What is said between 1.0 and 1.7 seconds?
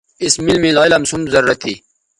سو ضرورت